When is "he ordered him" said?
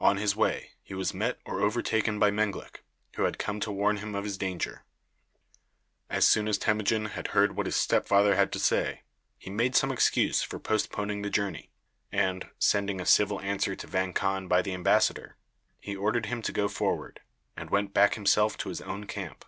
15.80-16.40